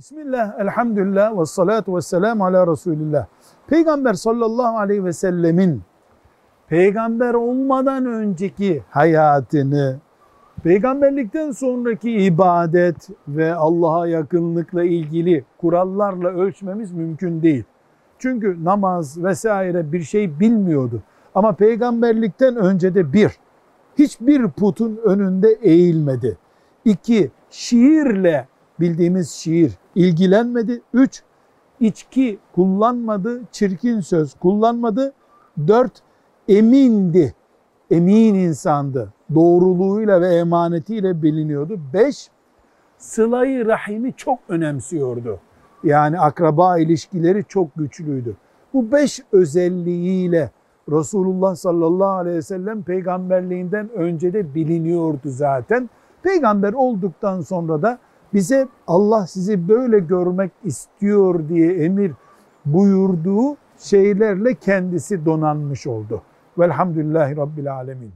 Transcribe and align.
Bismillah, 0.00 0.60
elhamdülillah 0.60 1.40
ve 1.40 1.46
salatu 1.46 1.96
ve 1.96 2.00
selamu 2.00 2.44
ala 2.44 2.66
Resulillah. 2.66 3.26
Peygamber 3.66 4.14
sallallahu 4.14 4.78
aleyhi 4.78 5.04
ve 5.04 5.12
sellemin 5.12 5.82
peygamber 6.68 7.34
olmadan 7.34 8.06
önceki 8.06 8.82
hayatını, 8.90 9.98
peygamberlikten 10.62 11.50
sonraki 11.50 12.10
ibadet 12.10 13.08
ve 13.28 13.54
Allah'a 13.54 14.06
yakınlıkla 14.06 14.84
ilgili 14.84 15.44
kurallarla 15.58 16.28
ölçmemiz 16.28 16.92
mümkün 16.92 17.42
değil. 17.42 17.64
Çünkü 18.18 18.64
namaz 18.64 19.24
vesaire 19.24 19.92
bir 19.92 20.02
şey 20.02 20.40
bilmiyordu. 20.40 21.02
Ama 21.34 21.52
peygamberlikten 21.52 22.56
önce 22.56 22.94
de 22.94 23.12
bir, 23.12 23.30
hiçbir 23.98 24.48
putun 24.48 25.00
önünde 25.04 25.48
eğilmedi. 25.62 26.38
İki, 26.84 27.30
şiirle 27.50 28.49
bildiğimiz 28.80 29.30
şiir 29.30 29.72
ilgilenmedi. 29.94 30.82
Üç, 30.94 31.22
içki 31.80 32.38
kullanmadı, 32.54 33.40
çirkin 33.52 34.00
söz 34.00 34.34
kullanmadı. 34.34 35.12
Dört, 35.66 35.92
emindi, 36.48 37.34
emin 37.90 38.34
insandı. 38.34 39.12
Doğruluğuyla 39.34 40.20
ve 40.20 40.34
emanetiyle 40.34 41.22
biliniyordu. 41.22 41.80
Beş, 41.92 42.30
sılayı 42.98 43.66
rahimi 43.66 44.12
çok 44.16 44.38
önemsiyordu. 44.48 45.40
Yani 45.84 46.20
akraba 46.20 46.78
ilişkileri 46.78 47.44
çok 47.48 47.68
güçlüydü. 47.76 48.36
Bu 48.74 48.92
beş 48.92 49.22
özelliğiyle 49.32 50.50
Resulullah 50.90 51.54
sallallahu 51.54 52.08
aleyhi 52.08 52.36
ve 52.36 52.42
sellem 52.42 52.82
peygamberliğinden 52.82 53.90
önce 53.92 54.32
de 54.32 54.54
biliniyordu 54.54 55.20
zaten. 55.24 55.90
Peygamber 56.22 56.72
olduktan 56.72 57.40
sonra 57.40 57.82
da 57.82 57.98
bize 58.34 58.68
Allah 58.86 59.26
sizi 59.26 59.68
böyle 59.68 59.98
görmek 59.98 60.52
istiyor 60.64 61.48
diye 61.48 61.84
emir 61.84 62.12
buyurduğu 62.66 63.56
şeylerle 63.78 64.54
kendisi 64.54 65.24
donanmış 65.26 65.86
oldu. 65.86 66.22
Velhamdülillahi 66.58 67.36
Rabbil 67.36 67.74
Alemin. 67.74 68.12